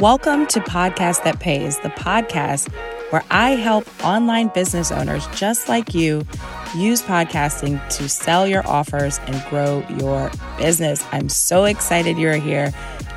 [0.00, 2.72] Welcome to Podcast That Pays, the podcast
[3.10, 6.24] where I help online business owners just like you
[6.76, 11.04] use podcasting to sell your offers and grow your business.
[11.10, 12.72] I'm so excited you're here.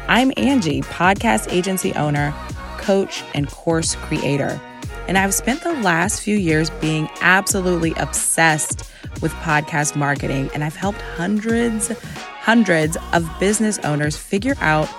[0.07, 2.33] I'm Angie, podcast agency owner,
[2.79, 4.59] coach, and course creator.
[5.07, 8.89] And I've spent the last few years being absolutely obsessed
[9.21, 14.89] with podcast marketing, and I've helped hundreds, hundreds of business owners figure out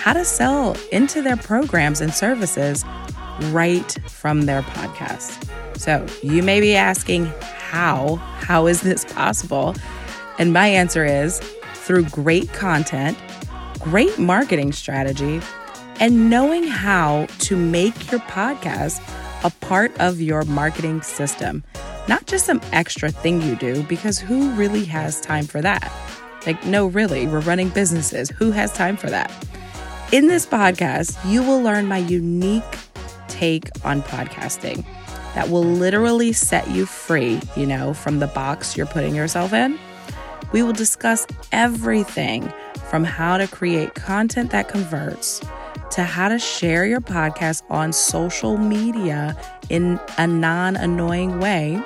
[0.00, 2.86] how to sell into their programs and services
[3.50, 5.46] right from their podcast.
[5.76, 8.16] So you may be asking, how?
[8.16, 9.74] How is this possible?
[10.38, 11.40] And my answer is
[11.74, 13.18] through great content,
[13.78, 15.42] great marketing strategy,
[16.00, 19.02] and knowing how to make your podcast
[19.44, 21.62] a part of your marketing system.
[22.08, 25.92] Not just some extra thing you do, because who really has time for that?
[26.46, 28.30] Like, no, really, we're running businesses.
[28.30, 29.30] Who has time for that?
[30.12, 32.64] In this podcast, you will learn my unique
[33.28, 34.84] take on podcasting
[35.36, 39.78] that will literally set you free, you know, from the box you're putting yourself in.
[40.50, 42.52] We will discuss everything
[42.88, 45.40] from how to create content that converts
[45.92, 49.36] to how to share your podcast on social media
[49.68, 51.80] in a non annoying way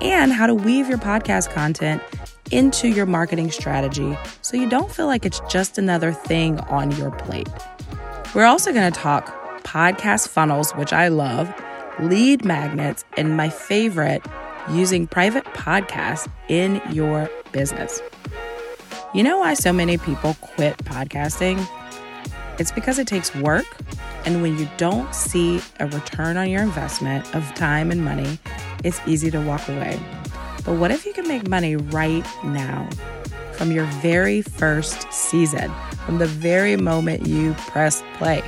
[0.00, 2.02] and how to weave your podcast content
[2.50, 7.10] into your marketing strategy so you don't feel like it's just another thing on your
[7.10, 7.48] plate.
[8.34, 9.26] We're also going to talk
[9.62, 11.52] podcast funnels, which I love,
[12.00, 14.24] lead magnets, and my favorite,
[14.70, 18.00] using private podcasts in your business.
[19.14, 21.66] You know why so many people quit podcasting?
[22.58, 23.66] It's because it takes work,
[24.24, 28.38] and when you don't see a return on your investment of time and money,
[28.84, 29.98] it's easy to walk away.
[30.64, 32.88] But what if you can make money right now
[33.52, 35.72] from your very first season,
[36.06, 38.42] from the very moment you press play?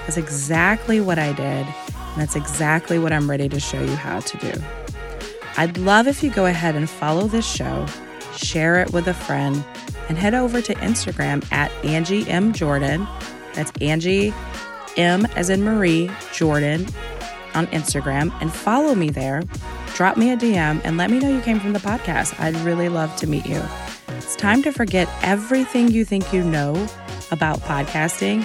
[0.00, 4.20] That's exactly what I did, and that's exactly what I'm ready to show you how
[4.20, 4.52] to do.
[5.56, 7.86] I'd love if you go ahead and follow this show,
[8.36, 9.64] share it with a friend,
[10.08, 12.52] and head over to Instagram at Angie M.
[12.52, 13.06] Jordan.
[13.54, 14.34] That's Angie
[14.96, 16.86] M as in Marie Jordan
[17.54, 19.42] on Instagram and follow me there.
[19.96, 22.38] Drop me a DM and let me know you came from the podcast.
[22.38, 23.62] I'd really love to meet you.
[24.08, 26.74] It's time to forget everything you think you know
[27.30, 28.44] about podcasting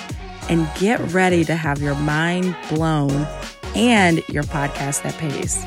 [0.50, 3.28] and get ready to have your mind blown
[3.76, 5.62] and your podcast that pays.